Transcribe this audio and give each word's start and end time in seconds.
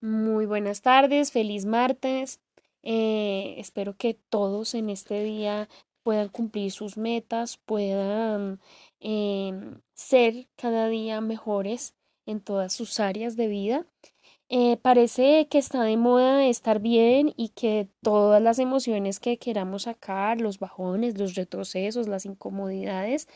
Muy 0.00 0.46
buenas 0.46 0.82
tardes, 0.82 1.32
feliz 1.32 1.64
martes. 1.64 2.40
Eh, 2.82 3.54
espero 3.58 3.96
que 3.96 4.14
todos 4.14 4.74
en 4.74 4.90
este 4.90 5.22
día 5.22 5.68
puedan 6.02 6.28
cumplir 6.28 6.70
sus 6.70 6.96
metas, 6.98 7.56
puedan 7.56 8.60
em, 9.00 9.80
ser 9.94 10.48
cada 10.56 10.88
día 10.88 11.20
mejores 11.20 11.94
en 12.26 12.40
todas 12.40 12.72
sus 12.74 13.00
áreas 13.00 13.36
de 13.36 13.48
vida. 13.48 13.86
Eh, 14.48 14.76
parece 14.76 15.48
que 15.48 15.58
está 15.58 15.82
de 15.82 15.96
moda 15.96 16.46
estar 16.46 16.78
bien 16.80 17.32
y 17.36 17.48
que 17.50 17.88
todas 18.02 18.40
las 18.42 18.58
emociones 18.60 19.18
que 19.18 19.38
queramos 19.38 19.84
sacar, 19.84 20.40
los 20.40 20.58
bajones, 20.58 21.18
los 21.18 21.34
retrocesos, 21.34 22.06
las 22.06 22.26
incomodidades, 22.26 23.28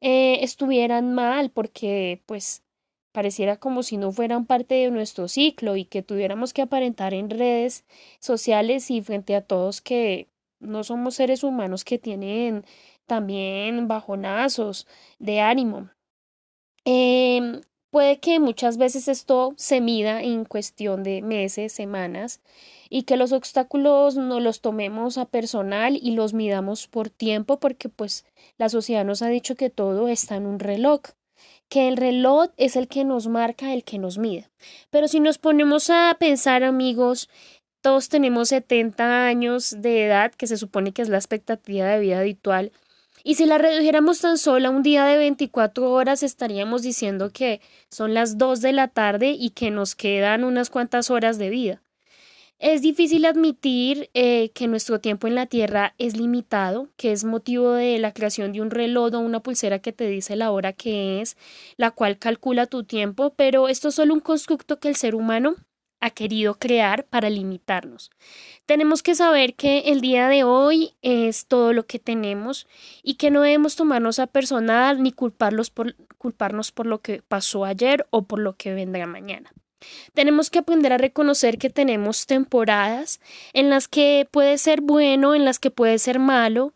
eh, 0.00 0.42
estuvieran 0.44 1.14
mal 1.14 1.50
porque 1.50 2.22
pues 2.26 2.64
pareciera 3.12 3.56
como 3.56 3.82
si 3.82 3.96
no 3.96 4.12
fueran 4.12 4.46
parte 4.46 4.76
de 4.76 4.90
nuestro 4.90 5.28
ciclo 5.28 5.76
y 5.76 5.84
que 5.84 6.02
tuviéramos 6.02 6.52
que 6.52 6.62
aparentar 6.62 7.14
en 7.14 7.30
redes 7.30 7.84
sociales 8.20 8.90
y 8.90 9.02
frente 9.02 9.34
a 9.34 9.42
todos 9.42 9.80
que 9.80 10.28
no 10.60 10.84
somos 10.84 11.14
seres 11.14 11.42
humanos 11.42 11.84
que 11.84 11.98
tienen 11.98 12.64
también 13.06 13.88
bajonazos 13.88 14.86
de 15.18 15.40
ánimo. 15.40 15.90
Em, 16.84 17.60
puede 17.90 18.20
que 18.20 18.38
muchas 18.38 18.76
veces 18.76 19.08
esto 19.08 19.52
se 19.56 19.80
mida 19.80 20.22
en 20.22 20.44
cuestión 20.44 21.02
de 21.02 21.22
meses, 21.22 21.72
semanas, 21.72 22.40
y 22.88 23.02
que 23.02 23.16
los 23.16 23.32
obstáculos 23.32 24.16
no 24.16 24.40
los 24.40 24.60
tomemos 24.60 25.18
a 25.18 25.24
personal 25.26 25.96
y 26.00 26.12
los 26.12 26.34
midamos 26.34 26.88
por 26.88 27.10
tiempo, 27.10 27.58
porque 27.58 27.88
pues 27.88 28.24
la 28.58 28.68
sociedad 28.68 29.04
nos 29.04 29.22
ha 29.22 29.28
dicho 29.28 29.56
que 29.56 29.70
todo 29.70 30.08
está 30.08 30.36
en 30.36 30.46
un 30.46 30.58
reloj 30.60 31.00
que 31.70 31.88
el 31.88 31.96
reloj 31.96 32.50
es 32.58 32.76
el 32.76 32.88
que 32.88 33.04
nos 33.04 33.28
marca, 33.28 33.72
el 33.72 33.84
que 33.84 33.98
nos 33.98 34.18
mide. 34.18 34.50
Pero 34.90 35.08
si 35.08 35.20
nos 35.20 35.38
ponemos 35.38 35.88
a 35.88 36.14
pensar, 36.20 36.64
amigos, 36.64 37.30
todos 37.80 38.10
tenemos 38.10 38.50
70 38.50 39.26
años 39.26 39.76
de 39.78 40.04
edad, 40.04 40.32
que 40.32 40.46
se 40.46 40.58
supone 40.58 40.92
que 40.92 41.00
es 41.00 41.08
la 41.08 41.16
expectativa 41.16 41.86
de 41.86 42.00
vida 42.00 42.18
habitual, 42.18 42.72
y 43.22 43.34
si 43.34 43.46
la 43.46 43.58
redujéramos 43.58 44.20
tan 44.20 44.38
solo 44.38 44.68
a 44.68 44.70
un 44.70 44.82
día 44.82 45.04
de 45.04 45.18
24 45.18 45.90
horas, 45.92 46.22
estaríamos 46.22 46.82
diciendo 46.82 47.30
que 47.30 47.60
son 47.90 48.14
las 48.14 48.38
2 48.38 48.60
de 48.62 48.72
la 48.72 48.88
tarde 48.88 49.36
y 49.38 49.50
que 49.50 49.70
nos 49.70 49.94
quedan 49.94 50.44
unas 50.44 50.70
cuantas 50.70 51.10
horas 51.10 51.38
de 51.38 51.50
vida. 51.50 51.82
Es 52.60 52.82
difícil 52.82 53.24
admitir 53.24 54.10
eh, 54.12 54.50
que 54.50 54.68
nuestro 54.68 55.00
tiempo 55.00 55.26
en 55.26 55.34
la 55.34 55.46
Tierra 55.46 55.94
es 55.96 56.14
limitado, 56.18 56.90
que 56.98 57.10
es 57.10 57.24
motivo 57.24 57.72
de 57.72 57.98
la 57.98 58.12
creación 58.12 58.52
de 58.52 58.60
un 58.60 58.70
reloj 58.70 59.14
o 59.14 59.18
una 59.18 59.40
pulsera 59.40 59.78
que 59.78 59.94
te 59.94 60.06
dice 60.06 60.36
la 60.36 60.50
hora 60.50 60.74
que 60.74 61.22
es, 61.22 61.38
la 61.78 61.90
cual 61.90 62.18
calcula 62.18 62.66
tu 62.66 62.84
tiempo, 62.84 63.32
pero 63.34 63.68
esto 63.68 63.88
es 63.88 63.94
solo 63.94 64.12
un 64.12 64.20
constructo 64.20 64.78
que 64.78 64.88
el 64.88 64.96
ser 64.96 65.14
humano 65.14 65.56
ha 66.00 66.10
querido 66.10 66.58
crear 66.58 67.06
para 67.06 67.30
limitarnos. 67.30 68.10
Tenemos 68.66 69.02
que 69.02 69.14
saber 69.14 69.54
que 69.54 69.78
el 69.86 70.02
día 70.02 70.28
de 70.28 70.44
hoy 70.44 70.92
es 71.00 71.46
todo 71.46 71.72
lo 71.72 71.86
que 71.86 71.98
tenemos 71.98 72.66
y 73.02 73.14
que 73.14 73.30
no 73.30 73.40
debemos 73.40 73.74
tomarnos 73.74 74.18
a 74.18 74.26
personal 74.26 75.02
ni 75.02 75.12
culparlos 75.12 75.70
por, 75.70 75.96
culparnos 76.18 76.72
por 76.72 76.84
lo 76.84 77.00
que 77.00 77.22
pasó 77.22 77.64
ayer 77.64 78.06
o 78.10 78.24
por 78.24 78.38
lo 78.38 78.54
que 78.56 78.74
vendrá 78.74 79.06
mañana. 79.06 79.50
Tenemos 80.14 80.50
que 80.50 80.60
aprender 80.60 80.92
a 80.92 80.98
reconocer 80.98 81.58
que 81.58 81.70
tenemos 81.70 82.26
temporadas 82.26 83.20
en 83.52 83.70
las 83.70 83.88
que 83.88 84.28
puede 84.30 84.58
ser 84.58 84.80
bueno, 84.80 85.34
en 85.34 85.44
las 85.44 85.58
que 85.58 85.70
puede 85.70 85.98
ser 85.98 86.18
malo, 86.18 86.72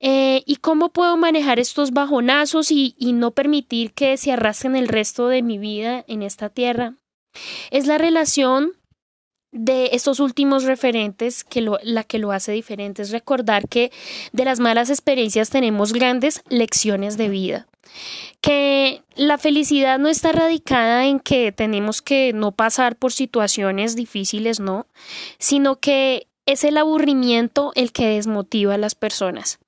eh, 0.00 0.42
y 0.46 0.56
cómo 0.56 0.90
puedo 0.90 1.16
manejar 1.16 1.58
estos 1.58 1.90
bajonazos 1.90 2.70
y, 2.70 2.94
no 3.14 3.32
permitir 3.32 3.92
que 3.92 4.16
se 4.16 4.32
arrastren 4.32 4.76
el 4.76 4.86
resto 4.86 5.28
de 5.28 5.42
mi 5.42 5.58
vida 5.58 6.04
en 6.06 6.22
esta 6.22 6.50
tierra. 6.50 6.94
Es 7.70 7.86
la 7.86 7.98
relación 7.98 8.72
de 9.50 9.90
estos 9.92 10.20
últimos 10.20 10.64
referentes 10.64 11.42
que 11.42 11.62
la 11.82 12.04
que 12.04 12.18
lo 12.18 12.30
hace 12.30 12.52
diferente. 12.52 13.02
Es 13.02 13.10
recordar 13.10 13.66
que 13.68 13.90
de 14.32 14.44
las 14.44 14.60
malas 14.60 14.90
experiencias 14.90 15.50
tenemos 15.50 15.92
grandes 15.92 16.42
lecciones 16.48 17.16
de 17.16 17.28
vida 17.28 17.66
que 18.40 19.02
la 19.16 19.38
felicidad 19.38 19.98
no 19.98 20.08
está 20.08 20.32
radicada 20.32 21.06
en 21.06 21.20
que 21.20 21.52
tenemos 21.52 22.02
que 22.02 22.32
no 22.32 22.52
pasar 22.52 22.96
por 22.96 23.12
situaciones 23.12 23.96
difíciles, 23.96 24.60
no, 24.60 24.86
sino 25.38 25.76
que 25.76 26.28
es 26.46 26.64
el 26.64 26.78
aburrimiento 26.78 27.72
el 27.74 27.92
que 27.92 28.08
desmotiva 28.08 28.74
a 28.74 28.78
las 28.78 28.94
personas. 28.94 29.58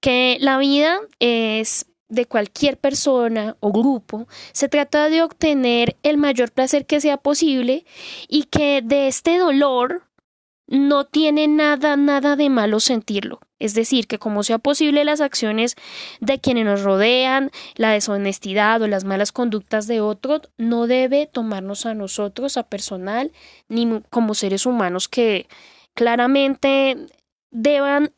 Que 0.00 0.38
la 0.40 0.58
vida 0.58 0.98
es 1.20 1.86
de 2.08 2.26
cualquier 2.26 2.76
persona 2.76 3.56
o 3.60 3.72
grupo, 3.72 4.26
se 4.52 4.68
trata 4.68 5.08
de 5.08 5.22
obtener 5.22 5.96
el 6.02 6.18
mayor 6.18 6.52
placer 6.52 6.84
que 6.84 7.00
sea 7.00 7.16
posible 7.16 7.86
y 8.28 8.44
que 8.44 8.82
de 8.84 9.08
este 9.08 9.38
dolor 9.38 10.02
no 10.66 11.04
tiene 11.04 11.48
nada, 11.48 11.96
nada 11.96 12.36
de 12.36 12.50
malo 12.50 12.80
sentirlo. 12.80 13.40
Es 13.62 13.74
decir, 13.74 14.08
que 14.08 14.18
como 14.18 14.42
sea 14.42 14.58
posible 14.58 15.04
las 15.04 15.20
acciones 15.20 15.76
de 16.20 16.40
quienes 16.40 16.64
nos 16.64 16.82
rodean, 16.82 17.52
la 17.76 17.92
deshonestidad 17.92 18.82
o 18.82 18.88
las 18.88 19.04
malas 19.04 19.30
conductas 19.30 19.86
de 19.86 20.00
otros, 20.00 20.40
no 20.58 20.88
debe 20.88 21.28
tomarnos 21.28 21.86
a 21.86 21.94
nosotros, 21.94 22.56
a 22.56 22.64
personal, 22.64 23.30
ni 23.68 24.02
como 24.10 24.34
seres 24.34 24.66
humanos 24.66 25.06
que 25.06 25.46
claramente 25.94 26.96
deban 27.52 28.12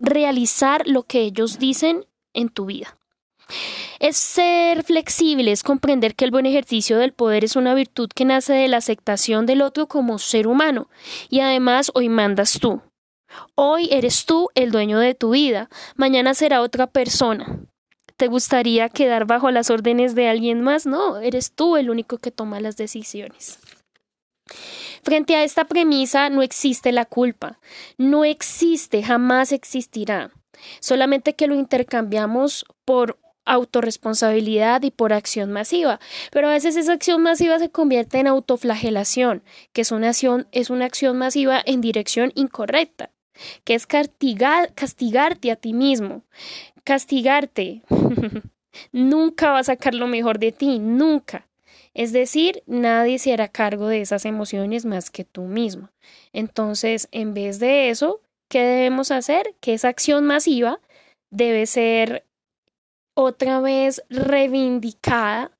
realizar 0.00 0.88
lo 0.88 1.04
que 1.04 1.20
ellos 1.20 1.60
dicen 1.60 2.04
en 2.34 2.48
tu 2.48 2.66
vida. 2.66 2.98
Es 4.00 4.16
ser 4.16 4.82
flexible, 4.82 5.52
es 5.52 5.62
comprender 5.62 6.16
que 6.16 6.24
el 6.24 6.32
buen 6.32 6.46
ejercicio 6.46 6.98
del 6.98 7.12
poder 7.12 7.44
es 7.44 7.54
una 7.54 7.74
virtud 7.74 8.08
que 8.12 8.24
nace 8.24 8.54
de 8.54 8.66
la 8.66 8.78
aceptación 8.78 9.46
del 9.46 9.62
otro 9.62 9.86
como 9.86 10.18
ser 10.18 10.48
humano. 10.48 10.88
Y 11.28 11.38
además 11.38 11.92
hoy 11.94 12.08
mandas 12.08 12.58
tú. 12.58 12.82
Hoy 13.54 13.88
eres 13.90 14.26
tú 14.26 14.48
el 14.54 14.70
dueño 14.70 14.98
de 14.98 15.14
tu 15.14 15.30
vida, 15.30 15.68
mañana 15.96 16.34
será 16.34 16.62
otra 16.62 16.86
persona. 16.86 17.60
¿Te 18.16 18.28
gustaría 18.28 18.88
quedar 18.88 19.26
bajo 19.26 19.50
las 19.50 19.70
órdenes 19.70 20.14
de 20.14 20.28
alguien 20.28 20.60
más? 20.60 20.86
No, 20.86 21.18
eres 21.18 21.52
tú 21.52 21.76
el 21.76 21.90
único 21.90 22.18
que 22.18 22.30
toma 22.30 22.60
las 22.60 22.76
decisiones. 22.76 23.58
Frente 25.02 25.34
a 25.34 25.44
esta 25.44 25.64
premisa 25.64 26.30
no 26.30 26.42
existe 26.42 26.92
la 26.92 27.04
culpa, 27.04 27.58
no 27.98 28.24
existe, 28.24 29.02
jamás 29.02 29.50
existirá, 29.50 30.30
solamente 30.80 31.34
que 31.34 31.48
lo 31.48 31.54
intercambiamos 31.54 32.64
por 32.84 33.18
autorresponsabilidad 33.44 34.82
y 34.82 34.90
por 34.90 35.12
acción 35.12 35.52
masiva. 35.52 35.98
Pero 36.30 36.48
a 36.48 36.52
veces 36.52 36.76
esa 36.76 36.92
acción 36.92 37.22
masiva 37.22 37.58
se 37.58 37.70
convierte 37.70 38.18
en 38.18 38.28
autoflagelación, 38.28 39.42
que 39.72 39.80
es 39.80 39.90
una 39.90 40.10
acción, 40.10 40.46
es 40.52 40.70
una 40.70 40.84
acción 40.84 41.18
masiva 41.18 41.60
en 41.64 41.80
dirección 41.80 42.32
incorrecta, 42.34 43.10
que 43.64 43.74
es 43.74 43.86
castigar, 43.86 44.74
castigarte 44.74 45.50
a 45.50 45.56
ti 45.56 45.72
mismo. 45.72 46.22
Castigarte 46.84 47.82
nunca 48.92 49.52
va 49.52 49.60
a 49.60 49.64
sacar 49.64 49.94
lo 49.94 50.06
mejor 50.06 50.38
de 50.38 50.52
ti, 50.52 50.78
nunca. 50.78 51.46
Es 51.94 52.12
decir, 52.12 52.62
nadie 52.66 53.18
se 53.18 53.32
hará 53.32 53.48
cargo 53.48 53.88
de 53.88 54.00
esas 54.00 54.24
emociones 54.24 54.86
más 54.86 55.10
que 55.10 55.24
tú 55.24 55.42
mismo. 55.42 55.90
Entonces, 56.32 57.08
en 57.12 57.34
vez 57.34 57.58
de 57.58 57.90
eso, 57.90 58.20
¿qué 58.48 58.60
debemos 58.60 59.10
hacer? 59.10 59.54
Que 59.60 59.74
esa 59.74 59.88
acción 59.88 60.24
masiva 60.24 60.80
debe 61.30 61.66
ser 61.66 62.24
otra 63.14 63.60
vez 63.60 64.02
reivindicada 64.08 65.52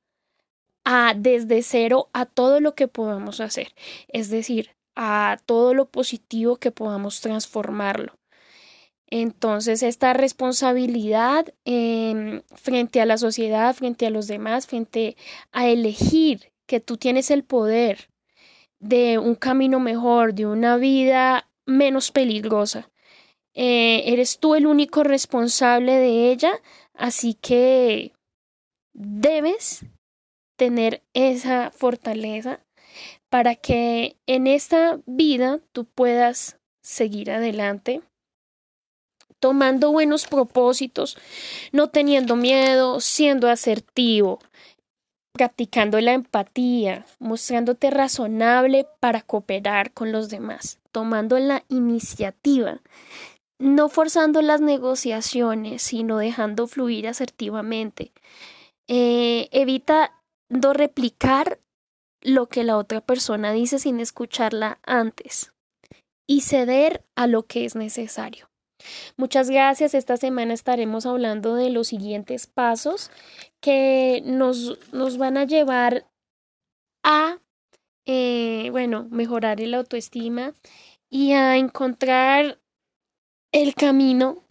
a 0.85 1.15
desde 1.17 1.63
cero 1.63 2.09
a 2.13 2.27
todo 2.27 2.61
lo 2.61 2.75
que 2.75 2.89
podamos 2.89 3.41
hacer, 3.41 3.75
es 4.09 4.31
decir, 4.31 4.71
a 4.95 5.39
todo 5.47 5.75
lo 5.75 5.91
positivo 5.91 6.57
que 6.57 6.71
podamos 6.71 7.21
transformarlo. 7.21 8.15
Entonces, 9.07 9.83
esta 9.83 10.15
responsabilidad 10.15 11.53
em, 11.65 12.43
frente 12.55 13.01
a 13.01 13.07
la 13.07 13.19
sociedad, 13.19 13.75
frente 13.75 14.07
a 14.07 14.11
los 14.11 14.27
demás, 14.27 14.67
frente 14.67 15.17
a 15.51 15.69
elegir 15.69 16.53
que 16.67 16.81
tú 16.81 16.97
tienes 16.97 17.31
el 17.31 17.45
poder 17.45 18.09
de 18.81 19.19
un 19.19 19.35
camino 19.35 19.81
mejor, 19.81 20.35
de 20.35 20.47
una 20.47 20.77
vida 20.79 21.49
menos 21.67 22.11
peligrosa. 22.11 22.91
Eh, 23.55 24.05
eres 24.07 24.39
tú 24.39 24.55
el 24.55 24.67
único 24.67 25.03
responsable 25.05 25.93
de 25.93 26.33
ella, 26.33 26.63
Así 26.95 27.35
que 27.35 28.13
debes 28.93 29.85
tener 30.57 31.03
esa 31.15 31.71
fortaleza 31.71 32.61
para 33.33 33.55
que 33.55 34.19
en 34.27 34.47
esta 34.47 35.01
vida 35.07 35.59
tú 35.73 35.87
puedas 35.87 36.59
seguir 36.83 37.31
adelante 37.31 38.03
tomando 39.41 39.91
buenos 39.91 40.27
propósitos, 40.27 41.17
no 41.73 41.89
teniendo 41.89 42.37
miedo, 42.37 43.01
siendo 43.01 43.49
asertivo, 43.49 44.39
practicando 45.33 45.99
la 46.03 46.13
empatía, 46.13 47.07
mostrándote 47.21 47.91
razonable 47.91 48.87
para 49.01 49.23
cooperar 49.23 49.93
con 49.93 50.13
los 50.13 50.29
demás, 50.29 50.79
tomando 50.93 51.39
la 51.39 51.65
iniciativa 51.71 52.83
no 53.59 53.89
forzando 53.89 54.43
las 54.43 54.61
negociaciones, 54.61 55.83
sino 55.83 56.19
dejando 56.19 56.67
fluir 56.67 57.07
asertivamente. 57.07 58.11
Eh, 58.89 59.49
evita 59.53 60.21
no 60.49 60.73
replicar 60.73 61.61
lo 62.23 62.49
que 62.49 62.65
la 62.65 62.77
otra 62.77 63.01
persona 63.01 63.53
dice 63.53 63.79
sin 63.79 64.01
escucharla 64.01 64.79
antes 64.85 65.53
y 66.27 66.43
ceder 66.43 67.05
a 67.17 67.27
lo 67.27 67.45
que 67.45 67.65
es 67.65 67.75
necesario. 67.77 68.49
Muchas 69.17 69.51
gracias. 69.51 69.95
Esta 69.95 70.17
semana 70.17 70.55
estaremos 70.55 71.07
hablando 71.07 71.55
de 71.55 71.71
los 71.71 71.89
siguientes 71.89 72.47
pasos 72.47 73.11
que 73.61 74.23
nos, 74.25 74.79
nos 74.93 75.19
van 75.19 75.37
a 75.37 75.45
llevar 75.45 76.07
a, 77.05 77.39
eh, 78.07 78.69
bueno, 78.71 79.07
mejorar 79.11 79.61
el 79.61 79.75
autoestima 79.75 80.55
y 81.11 81.33
a 81.33 81.57
encontrar 81.57 82.59
el 83.53 83.75
camino 83.75 84.45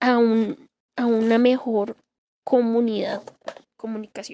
a, 0.00 0.18
un, 0.18 0.68
a 0.96 1.06
una 1.06 1.38
mejor 1.38 1.96
comunidad, 2.44 3.22
comunicación. 3.76 4.18